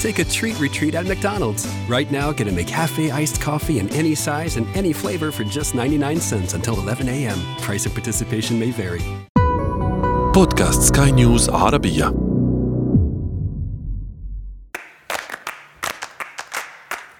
[0.00, 1.66] Take a treat retreat at McDonald's.
[1.88, 5.74] Right now, get a McCafe iced coffee in any size and any flavor for just
[5.74, 7.38] 99 cents until 11 a.m.
[7.60, 9.02] Price of participation may vary.
[10.34, 12.14] بودكاست سكاي نيوز عربية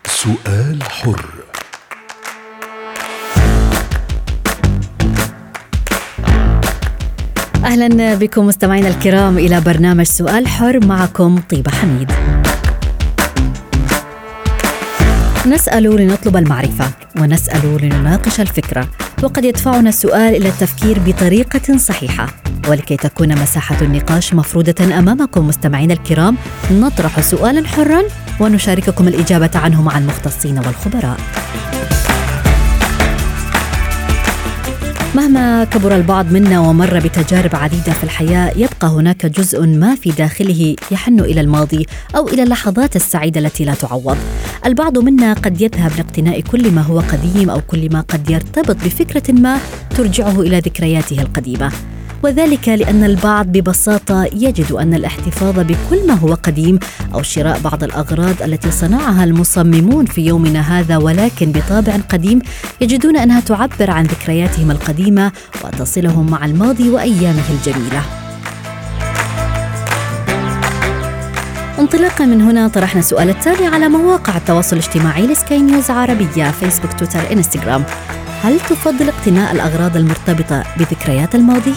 [0.06, 1.44] سؤال حر
[7.64, 12.12] أهلا بكم مستمعينا الكرام إلى برنامج سؤال حر معكم طيبه حميد.
[15.48, 18.88] نسأل لنطلب المعرفة ونسأل لنناقش الفكرة
[19.22, 22.26] وقد يدفعنا السؤال إلى التفكير بطريقة صحيحة
[22.68, 26.36] ولكي تكون مساحة النقاش مفروضة أمامكم مستمعينا الكرام
[26.72, 28.02] نطرح سؤالا حرا
[28.40, 31.16] ونشارككم الإجابة عنه مع المختصين والخبراء.
[35.14, 40.76] مهما كبر البعض منا ومر بتجارب عديدة في الحياة يبقى هناك جزء ما في داخله
[40.90, 44.16] يحن إلى الماضي أو إلى اللحظات السعيدة التي لا تعوض.
[44.66, 49.32] البعض منا قد يذهب لاقتناء كل ما هو قديم أو كل ما قد يرتبط بفكرة
[49.32, 49.58] ما
[49.96, 51.72] ترجعه إلى ذكرياته القديمة.
[52.22, 56.78] وذلك لأن البعض ببساطة يجد أن الاحتفاظ بكل ما هو قديم
[57.14, 62.38] أو شراء بعض الأغراض التي صنعها المصممون في يومنا هذا ولكن بطابع قديم
[62.80, 65.32] يجدون أنها تعبر عن ذكرياتهم القديمة
[65.64, 68.02] وتصلهم مع الماضي وأيامه الجميلة
[71.78, 77.32] انطلاقا من هنا طرحنا السؤال التالي على مواقع التواصل الاجتماعي لسكاي نيوز عربية فيسبوك تويتر
[77.32, 77.84] إنستغرام
[78.42, 81.74] هل تفضل اقتناء الأغراض المرتبطة بذكريات الماضي؟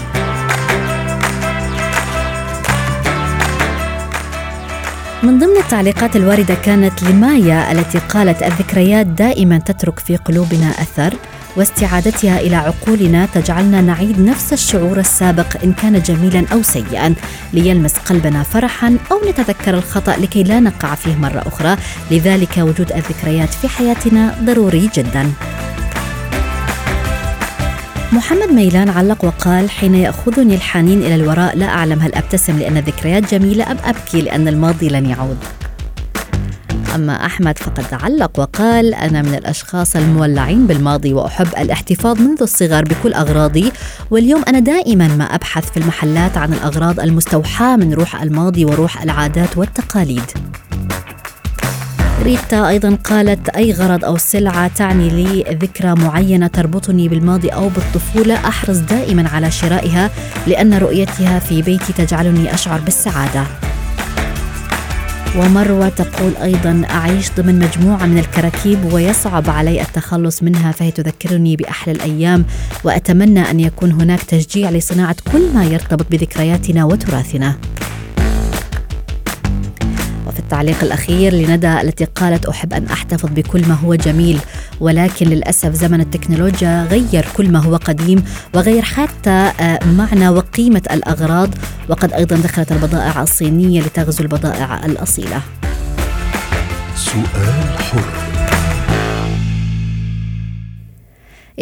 [5.23, 11.13] من ضمن التعليقات الواردة كانت لمايا التي قالت الذكريات دائما تترك في قلوبنا أثر
[11.57, 17.15] واستعادتها إلى عقولنا تجعلنا نعيد نفس الشعور السابق إن كان جميلا أو سيئا
[17.53, 21.77] ليلمس قلبنا فرحا أو نتذكر الخطأ لكي لا نقع فيه مرة أخرى.
[22.11, 25.31] لذلك وجود الذكريات في حياتنا ضروري جدا.
[28.13, 33.33] محمد ميلان علق وقال حين يأخذني الحنين إلى الوراء لا أعلم هل أبتسم لأن الذكريات
[33.33, 35.37] جميلة أم أبكي لأن الماضي لن يعود.
[36.95, 43.13] أما أحمد فقد علق وقال أنا من الأشخاص المولعين بالماضي وأحب الاحتفاظ منذ الصغر بكل
[43.13, 43.71] أغراضي
[44.11, 49.57] واليوم أنا دائما ما أبحث في المحلات عن الأغراض المستوحاة من روح الماضي وروح العادات
[49.57, 50.31] والتقاليد.
[52.23, 58.35] ريتا أيضا قالت أي غرض أو سلعة تعني لي ذكرى معينة تربطني بالماضي أو بالطفولة
[58.35, 60.09] أحرص دائما على شرائها
[60.47, 63.43] لأن رؤيتها في بيتي تجعلني أشعر بالسعادة.
[65.37, 71.93] ومروة تقول أيضا أعيش ضمن مجموعة من الكراكيب ويصعب علي التخلص منها فهي تذكرني بأحلى
[71.93, 72.45] الأيام
[72.83, 77.55] وأتمنى أن يكون هناك تشجيع لصناعة كل ما يرتبط بذكرياتنا وتراثنا.
[80.51, 84.39] التعليق الأخير لندى التي قالت أحب أن أحتفظ بكل ما هو جميل
[84.79, 88.23] ولكن للأسف زمن التكنولوجيا غير كل ما هو قديم
[88.53, 89.51] وغير حتى
[89.85, 91.49] معنى وقيمة الأغراض
[91.89, 95.41] وقد أيضا دخلت البضائع الصينية لتغزو البضائع الأصيلة.
[96.95, 98.30] سؤال حر.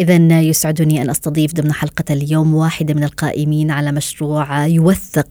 [0.00, 5.26] إذا يسعدني أن أستضيف ضمن حلقة اليوم واحدة من القائمين على مشروع يوثق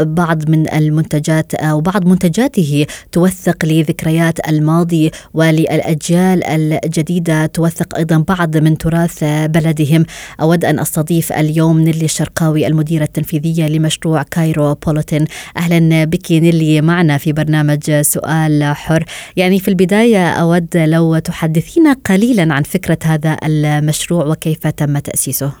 [0.00, 8.78] بعض من المنتجات أو بعض منتجاته توثق لذكريات الماضي وللأجيال الجديدة توثق أيضا بعض من
[8.78, 10.04] تراث بلدهم.
[10.40, 15.24] أود أن أستضيف اليوم نيلي الشرقاوي المديرة التنفيذية لمشروع كايرو بوليتن
[15.56, 19.04] أهلا بك نيلي معنا في برنامج سؤال حر.
[19.36, 23.36] يعني في البداية أود لو تحدثينا قليلا عن فكرة هذا
[24.12, 25.52] وكيف تم تأسيسه؟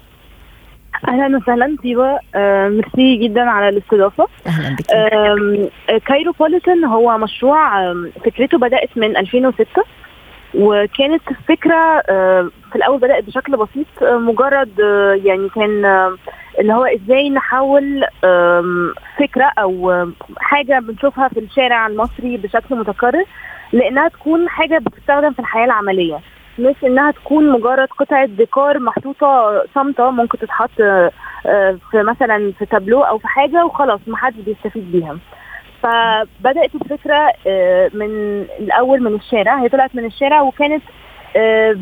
[1.08, 4.28] أهلا وسهلا طيبه آه، ميرسي جدا على الاستضافة.
[4.46, 4.90] أهلا بك.
[4.90, 9.66] آه، كايروبوليتان هو مشروع فكرته بدأت من 2006
[10.54, 14.78] وكانت فكرة آه، في الأول بدأت بشكل بسيط آه، مجرد
[15.24, 15.84] يعني كان
[16.58, 18.04] اللي هو إزاي نحول
[19.18, 23.24] فكرة أو حاجة بنشوفها في الشارع المصري بشكل متكرر
[23.72, 26.20] لأنها تكون حاجة بتستخدم في الحياة العملية.
[26.58, 30.70] مش إنها تكون مجرد قطعة ديكور محطوطة صامته ممكن تتحط
[31.46, 35.18] آه، في مثلا في تابلو أو في حاجة وخلاص محدش بيستفيد بيها.
[35.82, 39.62] فبدأت الفكرة آه، من الأول من الشارع.
[39.62, 40.82] هي طلعت من الشارع وكانت
[41.36, 41.76] آه،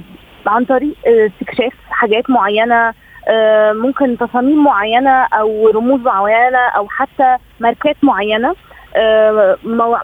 [0.46, 2.94] عن طريق استكشاف حاجات معينة
[3.73, 8.55] ممكن تصاميم معينة أو رموز معينة أو حتى ماركات معينة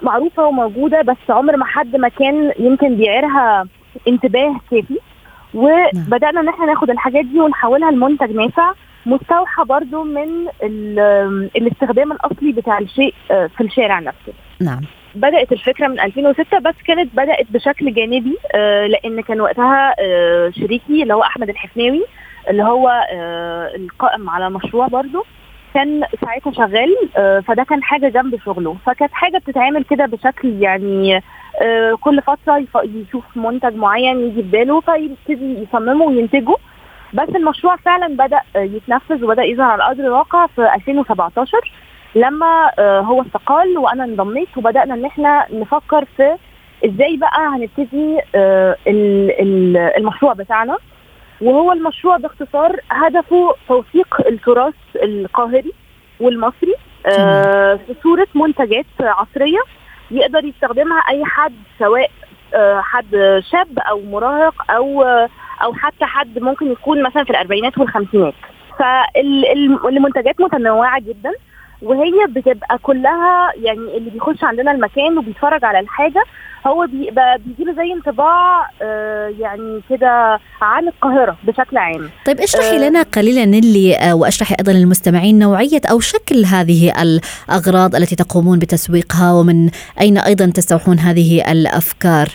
[0.02, 3.66] معروفة وموجودة بس عمر ما حد ما كان يمكن بيعيرها
[4.08, 4.98] انتباه كافي.
[5.54, 8.72] وبدأنا إن إحنا ناخد الحاجات دي ونحولها لمنتج نافع
[9.06, 10.28] مستوحى برضو من
[10.62, 14.32] ال- الاستخدام الأصلي بتاع الشيء آه، في الشارع نفسه.
[14.60, 14.80] نعم.
[15.14, 21.02] بدأت الفكرة من 2006 بس كانت بدأت بشكل جانبي آه، لأن كان وقتها آه، شريكي
[21.02, 22.04] اللي هو أحمد الحفناوي
[22.50, 22.90] اللي هو
[23.76, 25.24] القائم على مشروع برضو
[25.74, 26.94] كان ساعتها شغال
[27.42, 28.76] فده كان حاجة جنب شغله.
[28.86, 31.22] فكانت حاجة بتتعمل كده بشكل يعني
[32.00, 36.54] كل فترة يشوف منتج معين يجي في باله فيبتدي يصممه وينتجه.
[37.14, 41.72] بس المشروع فعلا بدأ آه، يتنفذ وبدأ يظهر على أرض الواقع في 2017
[42.14, 46.36] لما آه، هو استقال وأنا انضميت وبدأنا إن إحنا نفكر في
[46.84, 50.76] إزاي بقى هنبتدي آه، ال- ال- المشروع بتاعنا.
[51.40, 55.72] وهو المشروع باختصار هدفه توثيق التراث القاهري
[56.20, 56.74] والمصري
[57.18, 59.58] آه، في صورة منتجات عصرية.
[60.10, 62.10] يقدر يستخدمها أي حد سواء
[62.54, 65.28] آه، حد شاب أو مراهق أو آه،
[65.62, 68.34] أو حتى حد ممكن يكون مثلا في الأربعينات والخمسينات.
[68.78, 71.32] فالمنتجات متنوعة جدا.
[71.86, 76.24] وهي بتبقى كلها يعني اللي بيخش عندنا المكان وبيتفرج على الحاجة
[76.66, 82.88] هو بيبقى بيجيله زي انطباع آه، يعني كده عن القاهرة بشكل عام طيب اشرحي آه.
[82.88, 89.32] لنا قليلا نيلي آه، واشرحي أيضا للمستمعين نوعية أو شكل هذه الأغراض التي تقومون بتسويقها
[89.32, 92.28] ومن أين أيضا تستوحون هذه الأفكار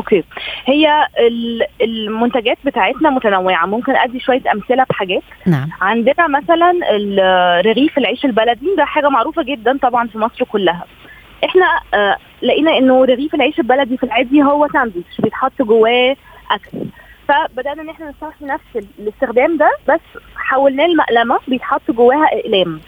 [0.00, 0.24] أوكي.
[0.66, 3.66] هي ال- المنتجات بتاعتنا متنوعة.
[3.66, 5.22] ممكن أدي شوية أمثلة بحاجات.
[5.46, 5.68] نعم.
[5.80, 6.72] عندنا مثلا
[7.66, 8.74] رغيف العيش البلدي.
[8.76, 10.84] ده حاجة معروفة جدا طبعا في مصر كلها.
[11.44, 16.16] إحنا آه لقينا إنه رغيف العيش البلدي في العادي هو ساندويتش بيتحط جواه
[16.50, 16.78] أكل.
[17.28, 20.00] فبدأنا إن إحنا نستخدم نفس ال- الاستخدام ده بس
[20.36, 22.80] حولناه لمقلمة بيتحط جواها إقلام.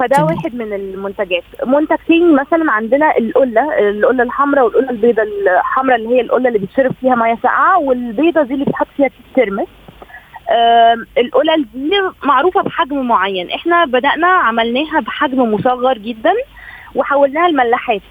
[0.00, 0.30] فده جميل.
[0.36, 1.42] واحد من المنتجات.
[1.66, 6.92] منتج تاني مثلا عندنا القلة القلة الحمراء والقلة البيضاء الحمراء اللي هي القلة اللي بيتشرب
[7.00, 9.68] فيها مية ساقعة والبيضاء دي اللي بيتحط فيها ترمس.
[10.50, 11.90] آم، القلل دي
[12.22, 13.50] معروفة بحجم معين.
[13.50, 16.32] إحنا بدأنا عملناها بحجم مصغر جدا
[16.94, 18.02] وحولناها لملاحات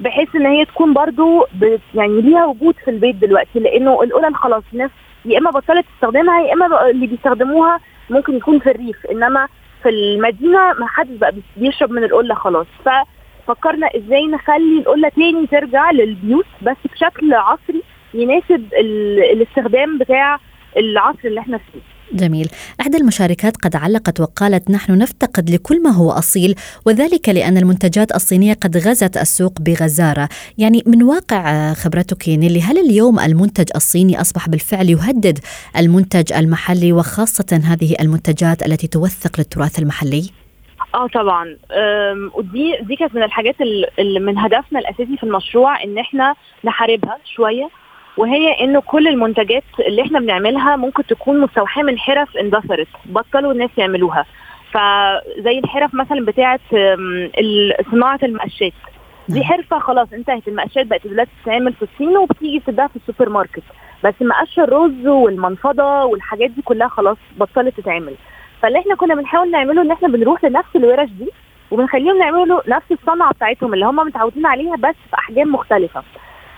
[0.00, 1.46] بحيث إن هي تكون برضو
[1.94, 3.58] يعني ليها وجود في البيت دلوقتي.
[3.60, 4.90] لأنه القلل خلاص الناس
[5.24, 7.80] يا إما بطلت تستخدمها يا إما اللي بيستخدموها
[8.10, 9.06] ممكن يكون في الريف.
[9.06, 9.48] إنما
[9.82, 12.66] في المدينة ما حدش بقى بي- بيشرب من القلة خلاص.
[12.84, 17.82] ففكرنا إزاي نخلي القلة تاني ترجع للبيوت بس بشكل عصري
[18.14, 20.38] يناسب ال- الاستخدام بتاع
[20.76, 21.80] العصر اللي إحنا فيه.
[22.12, 22.48] جميل.
[22.80, 26.54] إحدى المشاركات قد علقت وقالت نحن نفتقد لكل ما هو أصيل
[26.86, 30.28] وذلك لأن المنتجات الصينية قد غزت السوق بغزارة.
[30.58, 35.38] يعني من واقع خبرتك نيلي هل اليوم المنتج الصيني أصبح بالفعل يهدد
[35.78, 40.30] المنتج المحلي وخاصة هذه المنتجات التي توثق للتراث المحلي؟
[40.94, 41.56] آه طبعا.
[42.34, 46.34] ودي دي كانت من الحاجات ال- اللي من هدفنا الأساسي في المشروع إن إحنا
[46.64, 47.68] نحاربها شوية.
[48.16, 53.70] وهي إنه كل المنتجات اللي إحنا بنعملها ممكن تكون مستوحاة من حرف اندثرت بطلوا الناس
[53.78, 54.24] يعملوها.
[54.72, 56.60] فزي الحرف مثلا بتاعة
[57.90, 58.72] صناعة المقشات.
[59.28, 59.44] دي.
[59.44, 63.62] حرفة خلاص انتهت المقشات بقت دلوقتي بتتعمل في الصين وبتيجي تتباع في السوبر ماركت.
[64.04, 68.14] بس مقش الرز والمنفضة والحاجات دي كلها خلاص بطلت تتعمل.
[68.62, 71.30] فاللي إحنا كنا بنحاول نعمله إن إحنا بنروح لنفس الورش دي
[71.70, 76.02] وبنخليهم يعملوا نفس الصنعة بتاعتهم اللي هم متعودين عليها بس في أحجام مختلفة.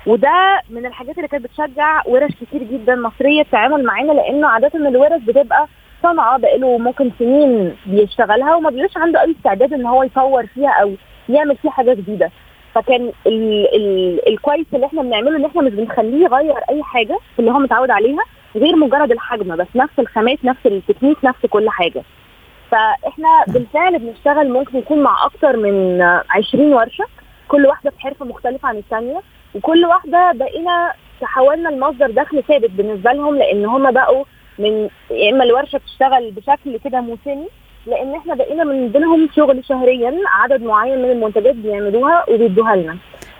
[0.08, 5.20] وده من الحاجات اللي كانت بتشجع ورش كتير جدا مصرية التعامل معانا لأنه عادة الورش
[5.22, 5.66] بتبقى
[6.02, 10.94] صنعة بقاله ممكن سنين بيشتغلها وما بيبقاش عنده أي استعداد إن هو يطور فيها أو
[11.28, 12.30] يعمل فيها حاجة جديدة.
[12.74, 17.38] فكان ال ال الكويس اللي إحنا بنعمله إن إحنا مش بنخليه يغير أي حاجة في
[17.38, 18.22] اللي هو متعود عليها
[18.56, 22.02] غير مجرد الحجم بس نفس الخامات نفس التكنيك نفس كل حاجة.
[22.70, 27.04] فإحنا بالفعل بنشتغل ممكن يكون مع أكتر من 20 ورشة
[27.48, 29.20] كل واحدة بحرفه مختلفة عن الثانية
[29.54, 34.24] وكل واحدة بقينا تحولنا لمصدر دخل ثابت بالنسبة لهم لأن هم بقوا
[34.58, 37.48] من يا إما الورشة بتشتغل بشكل كده موسمي
[37.86, 42.96] لأن إحنا بقينا من بينهم شغل شهريا عدد معين من المنتجات بيعملوها وبيدوها لنا.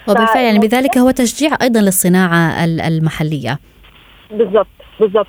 [0.08, 3.58] وبالفعل يعني بذلك هو تشجيع أيضا للصناعة ال- المحلية.
[4.30, 4.66] بالظبط
[5.00, 5.26] بالظبط.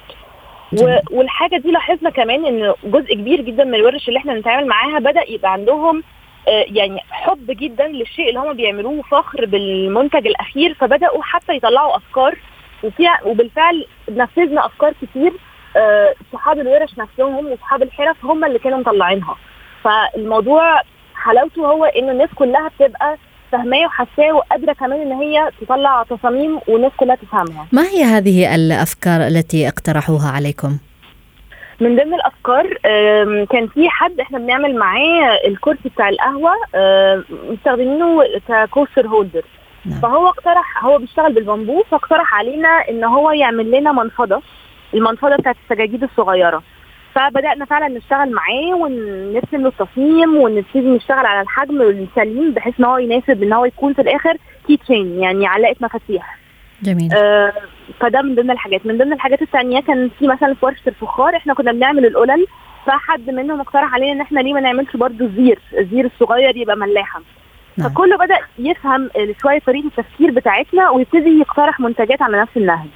[1.12, 5.22] والحاجة دي لاحظنا كمان إن جزء كبير جدا من الورش اللي إحنا بنتعامل معاها بدأ
[5.30, 6.04] يبقى عندهم
[6.48, 12.38] آه، يعني حب جدا للشيء اللي هم بيعملوه فخر بالمنتج الأخير فبدأوا حتى يطلعوا أفكار.
[12.84, 15.34] وفيها وبالفعل نفذنا أفكار كتير
[15.78, 19.36] آه، صحاب الورش نفسهم وصحاب الحرف هم اللي كانوا مطلعينها.
[19.84, 20.82] فالموضوع
[21.16, 23.18] حلاوته هو إن الناس كلها بتبقى
[23.52, 27.68] فاهماه وحاساه وقادرة كمان إن هي تطلع تصاميم والناس كلها تفهمها.
[27.72, 30.78] ما هي هذه الأفكار التي اقترحوها عليكم؟
[31.82, 32.74] من ضمن الأفكار
[33.46, 36.52] كان في حد إحنا بنعمل معاه الكرسي بتاع القهوة
[37.50, 39.44] مستخدمينه ككوستر هولدر.
[39.86, 40.00] نعم.
[40.00, 44.42] فهو اقترح هو بيشتغل بالبامبو فاقترح علينا إن هو يعمل لنا منفضة
[44.94, 46.64] المنفضة بتاعت السجاجيد الصغيرة.
[47.16, 52.98] فبدأنا فعلا نشتغل معاه ونرسم له التصميم ونبتدي نشتغل على الحجم السليم بحيث إن هو
[52.98, 56.38] يناسب إن هو يكون في الآخر كي تشين يعني علقة مفاتيح.
[56.84, 57.14] جميل.
[57.14, 57.54] آه،
[58.00, 58.86] فده من ضمن الحاجات.
[58.86, 62.46] من ضمن الحاجات التانية كان في مثلا في ورشة الفخار إحنا كنا بنعمل القلل
[62.86, 67.22] فحد منهم اقترح علينا إن إحنا ليه ما نعملش برضو الزير الزير الصغير يبقى ملاحة.
[67.78, 67.90] نعم.
[67.90, 69.10] فكله بدأ يفهم
[69.42, 72.88] شوية طريقة التفكير بتاعتنا ويبتدي يقترح منتجات على نفس النهج.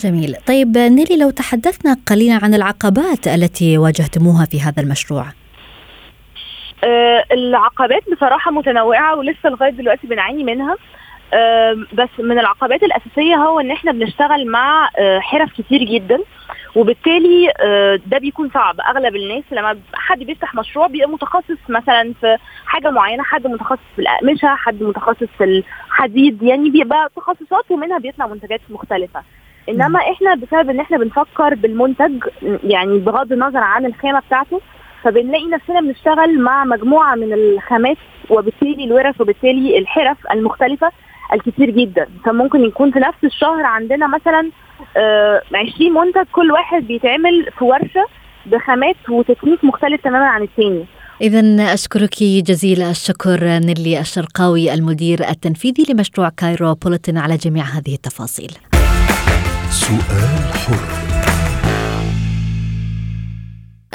[0.00, 0.36] جميل.
[0.46, 5.24] طيب نيلي لو تحدثنا قليلا عن العقبات التي واجهتموها في هذا المشروع.
[6.84, 10.76] آه، العقبات بصراحة متنوعة ولسه لغاية دلوقتي بنعاني منها.
[11.92, 16.18] بس من العقبات الأساسية هو إن إحنا بنشتغل مع آه، حرف كتير جدا.
[16.76, 18.80] وبالتالي آه، ده بيكون صعب.
[18.80, 22.36] أغلب الناس لما حد بيفتح مشروع بيبقى متخصص مثلا في
[22.66, 26.42] حاجة معينة حد متخصص في الأقمشة حد متخصص في الحديد.
[26.42, 29.22] يعني بيبقى تخصصات ومنها بيطلع منتجات مختلفة.
[29.68, 32.24] إنما إحنا بسبب إن إحنا بنفكر بالمنتج
[32.64, 34.60] يعني بغض النظر عن الخامة بتاعته
[35.02, 37.96] فبنلاقي نفسنا بنشتغل مع مجموعة من الخامات
[38.30, 40.90] وبالتالي الورش وبالتالي الحرف المختلفة.
[41.32, 42.08] الكتير جدا.
[42.24, 44.50] فممكن يكون في نفس الشهر عندنا مثلا
[44.96, 45.42] آه
[45.74, 48.06] 20 منتج كل واحد بيتعمل في ورشة
[48.46, 50.84] بخامات وتكنيك مختلف تماما عن الثاني
[51.20, 58.52] إذا أشكرك جزيل الشكر نيلي الشرقاوي المدير التنفيذي لمشروع كايرو بوليتن على جميع هذه التفاصيل.
[59.70, 61.13] سؤال حر.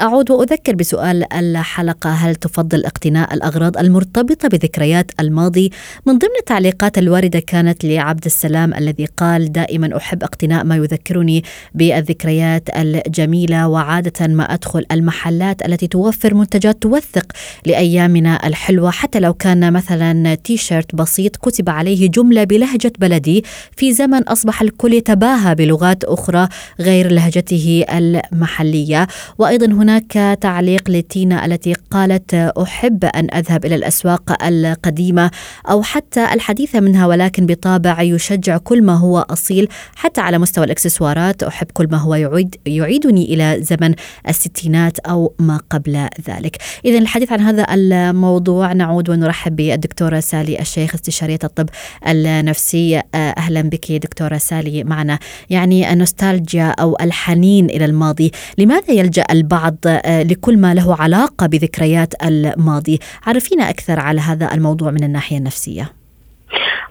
[0.00, 5.70] أعود وأذكر بسؤال الحلقة هل تفضل اقتناء الأغراض المرتبطة بذكريات الماضي؟
[6.06, 12.68] من ضمن التعليقات الواردة كانت لعبد السلام الذي قال دائما أحب اقتناء ما يذكرني بالذكريات
[12.76, 17.32] الجميلة وعادة ما أدخل المحلات التي توفر منتجات توثق
[17.66, 23.44] لأيامنا الحلوة حتى لو كان مثلا تي شيرت بسيط كتب عليه جملة بلهجة بلدي
[23.76, 26.48] في زمن أصبح الكل يتباهى بلغات أخرى
[26.80, 29.06] غير لهجته المحلية
[29.38, 35.30] وأيضا هناك تعليق لتينا التي قالت أحب أن أذهب إلى الأسواق القديمة
[35.70, 41.42] أو حتى الحديثة منها ولكن بطابع يشجع كل ما هو أصيل حتى على مستوى الإكسسوارات.
[41.42, 43.94] أحب كل ما هو يعيد يعيدني إلى زمن
[44.28, 46.56] الستينات أو ما قبل ذلك.
[46.84, 51.68] إذا الحديث عن هذا الموضوع نعود ونرحب بالدكتورة سالي الشيخ استشارية الطب
[52.06, 53.02] النفسي.
[53.14, 55.18] أهلا بك دكتورة سالي معنا.
[55.50, 62.98] يعني النوستالجيا أو الحنين إلى الماضي لماذا يلجأ البعض لكل ما له علاقة بذكريات الماضي.
[63.26, 65.92] عرفينا أكثر على هذا الموضوع من الناحية النفسية.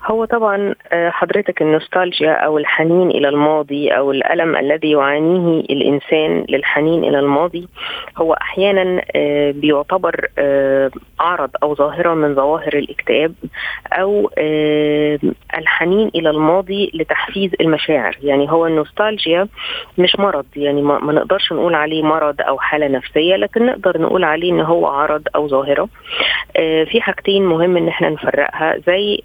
[0.06, 7.20] هو طبعا حضرتك النوستالجيا أو الحنين إلى الماضي أو الألم الذي يعانيه الإنسان للحنين إلى
[7.20, 7.68] الماضي
[8.18, 9.02] هو أحيانا
[9.52, 10.28] بيعتبر
[11.20, 13.34] عرض أو ظاهرة من ظواهر الاكتئاب
[13.94, 14.32] أو
[15.58, 18.18] الحنين إلى الماضي لتحفيز المشاعر.
[18.24, 19.48] يعني هو النوستالجيا
[19.98, 24.52] مش مرض يعني ما نقدرش نقول عليه مرض أو حالة نفسية لكن نقدر نقول عليه
[24.52, 25.90] إن هو عرض أو ظاهرة.
[26.86, 29.22] في حاجتين مهم إن إحنا نفرقها زي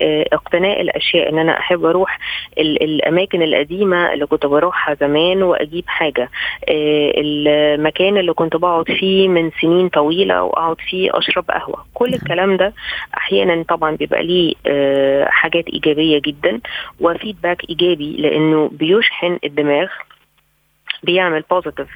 [0.55, 2.19] اقتناء الأشياء إن أنا أحب أروح
[2.59, 6.31] الأماكن القديمة اللي كنت بروحها زمان وأجيب حاجة.
[6.69, 11.85] المكان اللي كنت بقعد فيه من سنين طويلة وأقعد فيه أشرب قهوة.
[11.95, 12.73] كل الكلام ده
[13.17, 14.55] أحيانا طبعا بيبقى ليه
[15.25, 16.61] حاجات إيجابية جدا
[17.01, 19.89] و feedback إيجابي لأنه بيشحن الدماغ
[21.03, 21.89] بيعمل positive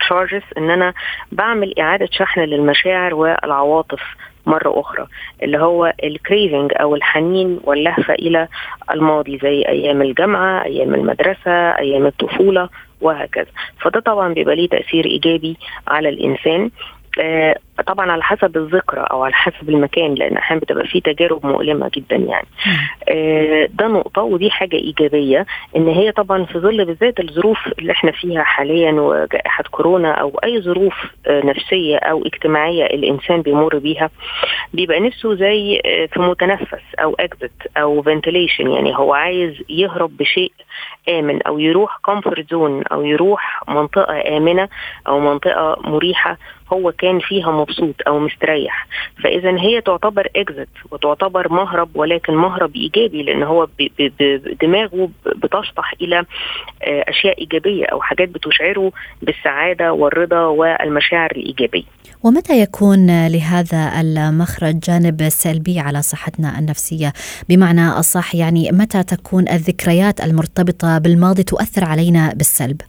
[0.00, 0.94] charges إن أنا
[1.32, 4.00] بعمل إعادة شحن للمشاعر والعواطف.
[4.46, 5.06] مرة أخرى
[5.42, 8.48] اللي هو الكريفنج أو الحنين واللهفة إلى
[8.90, 12.68] الماضي زي أيام الجامعة أيام المدرسة أيام الطفولة
[13.00, 13.46] وهكذا.
[13.80, 15.56] فده طبعا بيبقى ليه تأثير إيجابي
[15.88, 16.70] على الإنسان.
[17.20, 21.90] آه طبعا على حسب الذكرى أو على حسب المكان لأن أحيانا بتبقى في تجارب مؤلمة
[21.94, 22.46] جدا يعني.
[23.08, 28.12] آه، ده نقطة ودي حاجة إيجابية إن هي طبعا في ظل بالذات الظروف اللي إحنا
[28.12, 30.94] فيها حاليا وجائحة كورونا أو أي ظروف
[31.26, 34.10] آه، نفسية أو اجتماعية الإنسان بيمر بيها
[34.74, 40.52] بيبقى نفسه زي آه، في متنفس أو exit أو ventilation يعني هو عايز يهرب بشيء
[41.08, 44.68] آمن أو يروح comfort zone أو يروح منطقة آمنة
[45.08, 46.38] أو منطقة مريحة
[46.72, 48.86] هو كان فيها مبسوط أو مستريح.
[49.22, 53.68] فاذا هي تعتبر exit وتعتبر مهرب ولكن مهرب إيجابي لأن هو
[54.62, 58.92] دماغه بتشطح إلى آه، أشياء إيجابية أو حاجات بتشعره
[59.22, 61.82] بالسعادة والرضا والمشاعر الإيجابية.
[62.22, 67.12] ومتى يكون لهذا المخرج جانب سلبي على صحتنا النفسية؟
[67.48, 72.80] بمعنى أصح يعني متى تكون الذكريات المرتبطة بالماضي تؤثر علينا بالسلب؟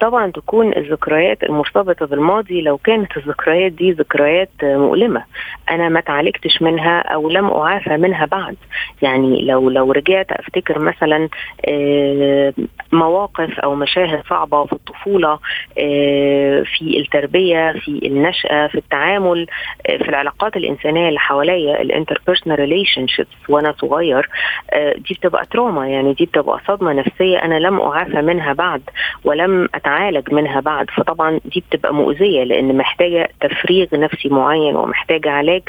[0.00, 5.24] طبعا تكون الذكريات المرتبطة بالماضي لو كانت الذكريات دي ذكريات مؤلمة.
[5.70, 8.56] أنا ما تعالجتش منها أو لم أعافى منها بعد.
[9.02, 11.28] يعني لو لو رجعت أفتكر مثلا
[11.68, 12.52] آه،
[12.92, 15.38] مواقف أو مشاهد صعبة في الطفولة
[15.78, 19.46] آه، في التربية في النشأة في التعامل
[19.86, 23.06] في العلاقات الإنسانية اللي حواليا ال interpersonal relation
[23.48, 24.28] وأنا صغير
[24.96, 28.82] دي بتبقى trauma يعني دي بتبقى صدمة نفسية أنا لم أعافى منها بعد
[29.24, 30.90] ولم أتعالج منها بعد.
[30.90, 35.62] فطبعا دي بتبقى مؤذية لأن محتاجة تفريغ نفسي معين ومحتاجة علاج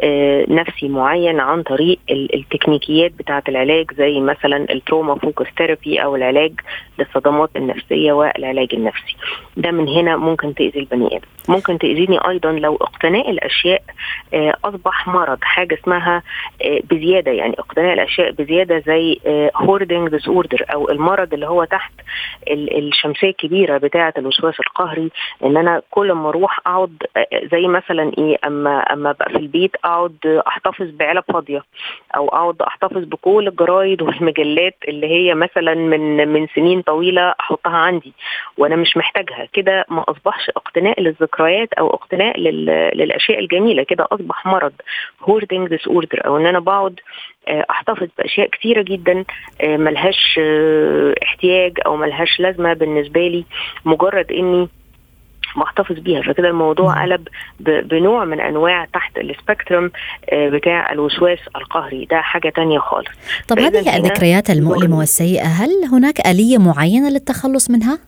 [0.00, 6.16] آه، نفسي معين عن طريق التكنيكات بتاعة العلاج زي مثلا ال trauma focused therapy أو
[6.16, 6.52] العلاج
[6.98, 9.16] للصدمات النفسية والعلاج النفسي.
[9.56, 11.26] ده من هنا ممكن تأذي البني آدم.
[11.48, 13.82] ممكن تأذيني أيضا لو اقتناء الأشياء
[14.34, 16.22] آه، أصبح مرض حاجة اسمها
[16.62, 17.32] آه، بزيادة.
[17.32, 19.20] يعني اقتناء الأشياء بزيادة زي
[19.56, 21.92] hoarding disorder أو المرض اللي هو تحت
[22.50, 25.10] الشمسية الكبيرة بتاعة الوسواس القهري.
[25.44, 26.96] إن أنا كل ما أروح أقعد
[27.52, 31.62] زي مثلا إيه أما أما أبقى في البيت أقعد أحتفظ بعلب فاضية
[32.16, 38.12] أو أقعد أحتفظ بكل الجرايد والمجلات اللي هي مثلا من من سنين طويلة أحطها عندي
[38.58, 39.45] وأنا مش محتاجها.
[39.52, 44.72] كده ما أصبحش اقتناء للذكريات أو اقتناء للأشياء الجميلة كده أصبح مرض.
[45.22, 47.00] hoarding disorder أو إن أنا بقعد
[47.48, 49.24] آه، أحتفظ بأشياء كثيره جدا
[49.60, 53.44] آه، ملهاش آه، احتياج أو ملهاش لازمة بالنسبة لي
[53.84, 54.68] مجرد إني
[55.56, 56.22] محتفظ بيها.
[56.22, 57.28] فكده الموضوع قلب
[57.60, 59.90] بنوع من أنواع تحت ال spectrum
[60.32, 62.04] بتاع الوسواس القهري.
[62.04, 63.08] ده حاجة تانية خالص.
[63.48, 67.98] طب هذه الذكريات المؤلمة والسيئة هل هناك آلية معينة للتخلص منها؟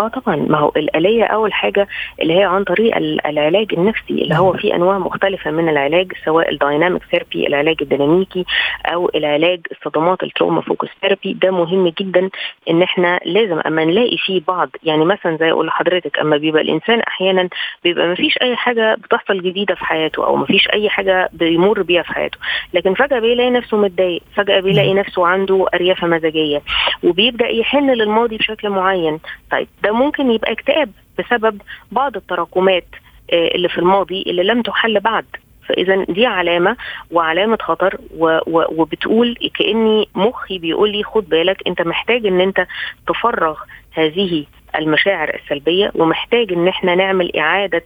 [0.00, 1.88] آه طبعا ما هو الآلية أول حاجة
[2.22, 6.58] اللي هي عن طريق العلاج النفسي اللي هو في أنواع مختلفة من العلاج سواء ال
[6.58, 8.44] dynamic therapy العلاج الديناميكي
[8.86, 11.32] أو العلاج الصدمات ال trauma focused therapy.
[11.32, 12.30] ده مهم جدا
[12.70, 17.00] إن إحنا لازم أما نلاقي فيه بعض يعني مثلا زي أقول لحضرتك أما بيبقى الإنسان
[17.00, 17.48] أحيانا
[17.84, 21.82] بيبقى ما فيش أي حاجة بتحصل جديدة في حياته أو ما فيش أي حاجة بيمر
[21.82, 22.38] بيها في حياته.
[22.74, 26.62] لكن فجأة بيلاقي نفسه متضايق فجأة بيلاقي نفسه عنده أريافة مزاجية
[27.04, 29.18] وبيبدأ يحن للماضي بشكل معين.
[29.50, 31.60] طيب ده ده ممكن يبقى اكتئاب بسبب
[31.92, 32.86] بعض التراكمات
[33.32, 35.24] آه، اللي في الماضي اللي لم تحل بعد.
[35.68, 36.76] فإذا دي علامة
[37.10, 37.98] وعلامة خطر
[38.46, 42.66] وبتقول كأني مخي بيقول لي خد بالك أنت محتاج إن أنت
[43.08, 43.58] تفرغ
[43.92, 44.44] هذه
[44.78, 47.82] المشاعر السلبية ومحتاج إن إحنا نعمل إعادة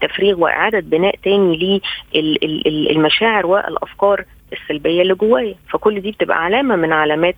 [0.00, 1.80] تفريغ وإعادة بناء تاني
[2.14, 5.54] للمشاعر والأفكار السلبية اللي جوايا.
[5.70, 7.36] فكل دي بتبقى علامة من علامات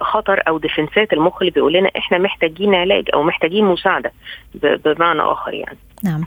[0.00, 4.12] خطر أو ديفنسات المخ اللي بيقول لنا إحنا محتاجين علاج أو محتاجين مساعدة
[4.54, 5.78] بمعنى آخر يعني.
[6.02, 6.24] نعم.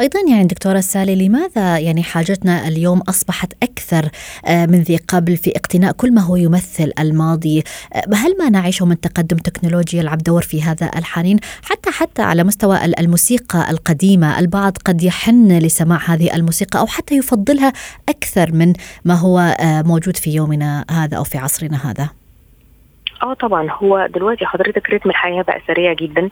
[0.00, 4.10] أيضا يعني دكتورة سالي لماذا يعني حاجتنا اليوم أصبحت أكثر
[4.48, 7.64] من ذي قبل في اقتناء كل ما هو يمثل الماضي؟
[8.14, 12.84] هل ما نعيشه من تقدم تكنولوجيا يلعب دور في هذا الحنين؟ حتى حتى على مستوى
[12.84, 17.72] الموسيقى القديمة البعض قد يحن لسماع هذه الموسيقى أو حتى يفضلها
[18.08, 18.72] أكثر من
[19.04, 22.25] ما هو موجود في يومنا هذا أو في عصرنا هذا.
[23.22, 23.68] آه طبعا.
[23.70, 26.30] هو دلوقتي حضرتك رتم الحياة بقى سريع جدا.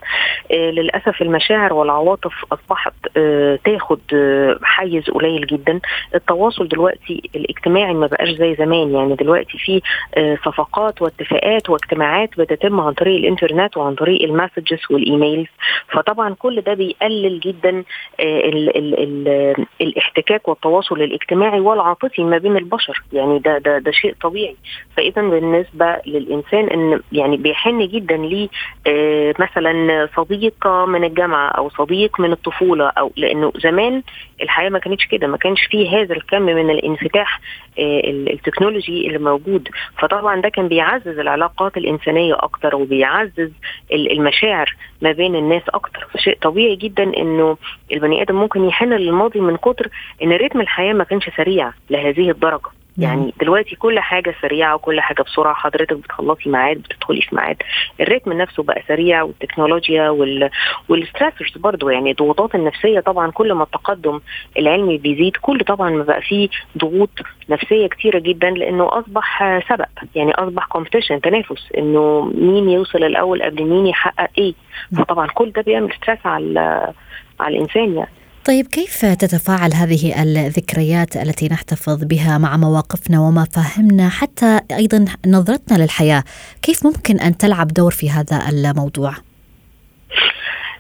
[0.53, 5.81] آه للأسف المشاعر والعواطف أصبحت آه تاخد آه حيز قليل جدا.
[6.15, 8.95] التواصل دلوقتي الاجتماعي ما بقاش زي زمان.
[8.95, 9.81] يعني دلوقتي في
[10.15, 15.49] آه صفقات واتفاقات واجتماعات بتتم عن طريق الإنترنت وعن طريق ال messages وال emails.
[15.89, 17.85] فطبعا كل ده بيقلل جدا
[18.21, 18.95] آه ال ال
[19.29, 23.03] ال الاحتكاك والتواصل الاجتماعي والعاطفي ما بين البشر.
[23.13, 24.57] يعني ده ده ده شيء طبيعي.
[24.97, 28.49] فاذا بالنسبة للإنسان إن يعني بيحن جدا ليه
[28.87, 34.03] آه، مثلا صديق من الجامعة أو صديق من الطفولة أو لأنه زمان
[34.43, 37.41] الحياة ما كانتش كده ما كانش فيه هذا الكم من الانفتاح
[37.79, 39.69] آه، التكنولوجي اللي موجود.
[39.99, 43.51] فطبعا ده كان بيعزز العلاقات الإنسانية أكتر وبيعزز
[43.93, 46.07] المشاعر ما بين الناس أكتر.
[46.15, 47.57] فشيء طبيعي جدا إنه
[47.93, 49.89] البني آدم ممكن يحن للماضي من كتر
[50.23, 52.69] إن رتم الحياة ما كانش سريع لهذه الدرجة.
[52.99, 57.57] يعني دلوقتي كل حاجة سريعة وكل حاجة بسرعة حضرتك بتخلصي ميعاد بتدخلي في ميعاد.
[58.01, 60.51] الريتم نفسه بقى سريع والتكنولوجيا وال
[60.89, 64.21] وال stressors برضه يعني الضغوطات النفسية طبعا كل ما التقدم
[64.59, 67.11] العلمي بيزيد كل طبعا ما بقى فيه ضغوط
[67.49, 73.65] نفسية كتيرة جدا لأنه أصبح سبق يعني أصبح competition تنافس إنه مين يوصل الأول قبل
[73.65, 74.55] مين يحقق إيه.
[74.97, 76.93] فطبعا كل ده بيعمل stress على
[77.41, 78.11] على الإنسان يعني.
[78.47, 86.25] طيب كيف تتفاعل هذه الذكريات التي نحتفظ بها مع مواقفنا ومفاهيمنا حتى أيضا نظرتنا للحياة؟
[86.63, 89.13] كيف ممكن أن تلعب دور في هذا الموضوع؟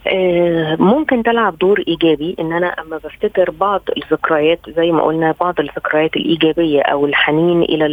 [0.07, 5.61] آه، ممكن تلعب دور إيجابي إن أنا أما بفتكر بعض الذكريات زي ما قلنا بعض
[5.61, 7.87] الذكريات الإيجابية أو الحنين إلى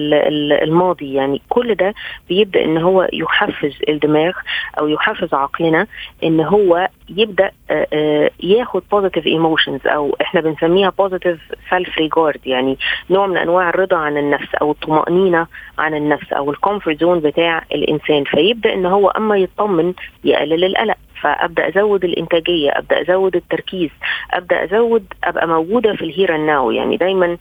[0.64, 1.14] الماضي.
[1.14, 1.94] يعني كل ده
[2.30, 4.34] بيبدأ إن هو يحفز الدماغ
[4.80, 5.88] أو يحفز عقلنا
[6.24, 12.78] إن هو يبدأ آه، آه، ياخد positive emotions أو إحنا بنسميها positive self regard يعني
[13.10, 15.48] نوع من أنواع الرضا عن النفس أو الطمأنينة
[15.78, 18.24] عن النفس أو ال comfort zone بتاع الإنسان.
[18.24, 19.94] فيبدأ إن هو أما يطمن
[20.24, 20.98] يقلل القلق.
[21.22, 23.90] فأبدأ أزود الإنتاجية أبدأ أزود التركيز
[24.34, 27.38] أبدأ أزود أبقى موجودة في ال here and now يعني دايما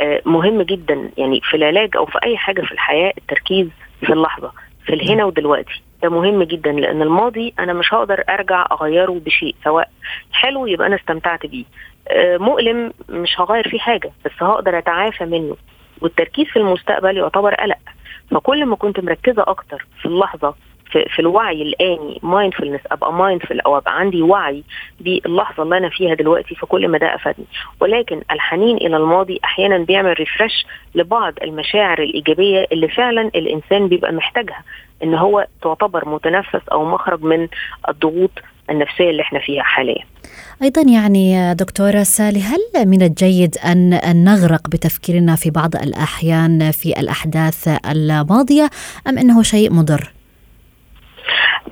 [0.00, 3.68] آه، مهم جدا يعني في العلاج أو في أي حاجة في الحياة التركيز
[4.00, 4.52] في اللحظة
[4.86, 5.82] في الهنا ودلوقتي.
[6.02, 9.88] ده مهم جدا لأن الماضي أنا مش هقدر أرجع أغيره بشيء سواء
[10.32, 11.64] حلو يبقى أنا استمتعت بيه.
[12.08, 15.56] آه، مؤلم مش هغير فيه حاجة بس هقدر أتعافى منه.
[16.00, 17.78] والتركيز في المستقبل يعتبر قلق.
[18.30, 20.54] فكل ما كنت مركزة أكتر في اللحظة
[20.90, 24.64] في, في الوعي الآني mindfulness أبقى mindful أو أبقى عندي وعي
[25.00, 27.46] باللحظة اللي أنا فيها دلوقتي فكل ما ده أفادني.
[27.80, 34.62] ولكن الحنين إلى الماضي أحيانا بيعمل refresh لبعض المشاعر الإيجابية اللي فعلا الإنسان بيبقى محتاجها.
[35.02, 37.48] إن هو تعتبر متنفس أو مخرج من
[37.88, 38.30] الضغوط
[38.70, 40.04] النفسية اللي إحنا فيها حاليا.
[40.62, 47.68] أيضا يعني دكتورة سالي هل من الجيد أن نغرق بتفكيرنا في بعض الأحيان في الأحداث
[47.90, 48.70] الماضية
[49.08, 50.12] أم إنه شيء مضر؟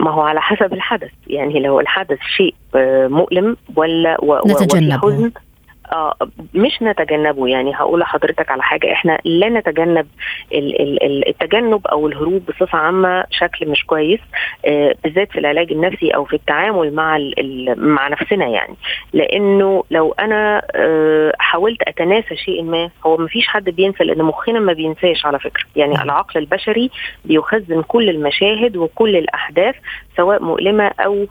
[0.01, 4.17] ما هو على حسب الحدث يعني لو الحدث شيء آه، مؤلم ولا
[4.47, 5.31] نتجنبه
[6.55, 7.49] مش نتجنبه.
[7.49, 10.07] يعني هقول لحضرتك على حاجة إحنا لا نتجنب
[11.29, 14.21] التجنب أو الهروب بصفة عامة شكل مش كويس
[14.67, 17.19] آه بالذات في العلاج النفسي أو في التعامل مع
[17.77, 18.75] مع نفسنا يعني.
[19.13, 24.61] لأنه لو أنا آه حاولت أتناسى شيء ما هو ما فيش حد بينسى لأن مخنا
[24.61, 25.65] ما بينساش على فكرة.
[25.77, 26.91] يعني العقل البشري
[27.25, 29.75] بيخزن كل المشاهد وكل الأحداث
[30.17, 31.27] سواء مؤلمة أو آه،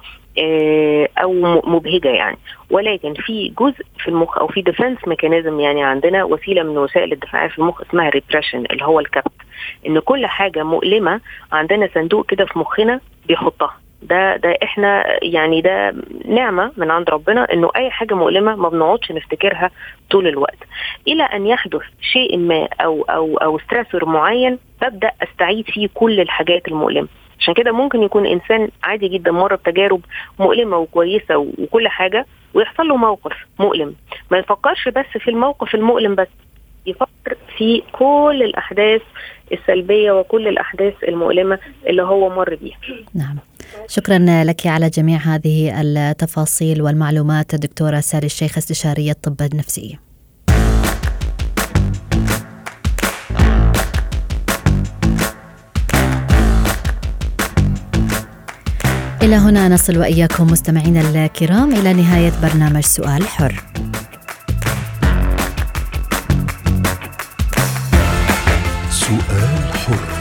[1.18, 1.34] أو
[1.66, 2.38] مبهجة يعني.
[2.70, 7.48] ولكن في جزء في المخ أو في defense mechanism يعني عندنا وسيلة من وسائل الدفاع
[7.48, 9.32] في المخ اسمها repression اللي هو الكبت.
[9.88, 11.22] إن كل حاجة مؤلمة
[11.52, 13.78] عندنا صندوق كده في مخنا بيحطها.
[14.02, 19.12] ده ده إحنا يعني ده نعمة من عند ربنا إنه أي حاجة مؤلمة ما بنقعدش
[19.12, 19.72] نفتكرها
[20.10, 20.58] طول الوقت.
[21.08, 26.68] إلى أن يحدث شيء ما أو أو أو ستريسور معين ببدأ أستعيد فيه كل الحاجات
[26.68, 27.08] المؤلمة.
[27.40, 30.02] عشان كده ممكن يكون إنسان عادي جدا مر بتجارب
[30.40, 33.96] مؤلمة وكويسة وكل حاجة ويحصل له موقف مؤلم
[34.32, 36.28] ما يفكرش بس في الموقف المؤلم بس
[36.86, 39.02] يفكر في كل الأحداث
[39.52, 42.78] السلبية وكل الأحداث المؤلمة اللي هو مر بيها.
[43.16, 43.38] نعم.
[43.88, 50.00] شكرا لك على جميع هذه التفاصيل والمعلومات الدكتوره ساري الشيخ استشارية الطب النفسي.
[59.22, 63.64] إلى هنا نصل وإياكم مستمعينا الكرام إلى نهاية برنامج سؤال حر.
[68.90, 70.20] سؤال حر.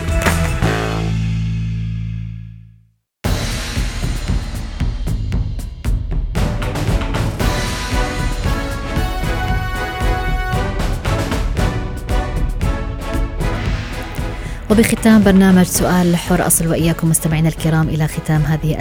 [14.70, 18.80] وبختام برنامج سؤال حر أصل وإياكم مستمعينا الكرام إلى ختام هذه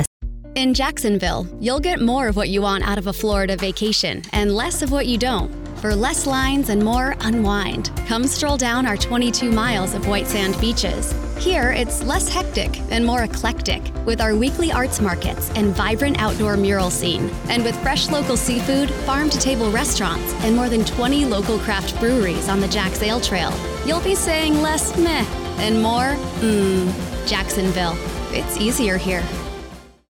[0.57, 4.55] In Jacksonville, you'll get more of what you want out of a Florida vacation and
[4.55, 5.51] less of what you don't.
[5.77, 10.59] For less lines and more unwind, come stroll down our 22 miles of white sand
[10.59, 11.13] beaches.
[11.37, 16.57] Here, it's less hectic and more eclectic with our weekly arts markets and vibrant outdoor
[16.57, 17.29] mural scene.
[17.49, 21.99] And with fresh local seafood, farm to table restaurants, and more than 20 local craft
[21.99, 23.53] breweries on the Jack's Ale Trail,
[23.85, 25.23] you'll be saying less meh
[25.59, 27.27] and more mmm.
[27.27, 27.95] Jacksonville.
[28.31, 29.23] It's easier here.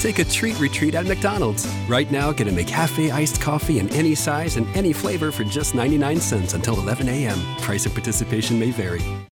[0.00, 1.66] Take a treat retreat at McDonald's.
[1.88, 5.74] Right now, get a McCafe iced coffee in any size and any flavor for just
[5.74, 7.38] 99 cents until 11 a.m.
[7.60, 9.18] Price of participation may vary.